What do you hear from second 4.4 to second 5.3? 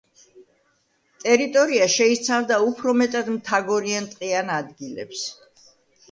ადგილებს.